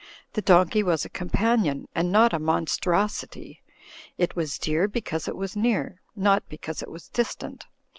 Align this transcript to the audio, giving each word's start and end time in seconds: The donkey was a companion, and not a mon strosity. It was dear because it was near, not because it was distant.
The 0.33 0.41
donkey 0.41 0.81
was 0.81 1.05
a 1.05 1.09
companion, 1.11 1.87
and 1.93 2.11
not 2.11 2.33
a 2.33 2.39
mon 2.39 2.65
strosity. 2.65 3.59
It 4.17 4.35
was 4.35 4.57
dear 4.57 4.87
because 4.87 5.27
it 5.27 5.35
was 5.35 5.55
near, 5.55 6.01
not 6.15 6.41
because 6.49 6.81
it 6.81 6.89
was 6.89 7.07
distant. 7.07 7.67